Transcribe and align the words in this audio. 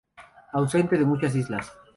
Ausente 0.51 0.97
de 0.97 1.05
muchas 1.05 1.35
islas. 1.35 1.71